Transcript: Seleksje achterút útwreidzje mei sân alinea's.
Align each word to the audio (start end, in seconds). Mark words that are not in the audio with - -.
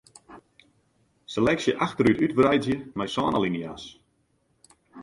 Seleksje 1.33 1.73
achterút 1.85 2.23
útwreidzje 2.29 2.77
mei 2.99 3.09
sân 3.13 3.33
alinea's. 3.37 3.85